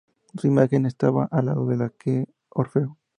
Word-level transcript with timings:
Su 0.35 0.47
imagen 0.47 0.87
estaba 0.87 1.25
al 1.29 1.45
lado 1.45 1.67
de 1.67 1.77
la 1.77 1.93
de 2.03 2.25
Orfeo. 2.49 2.97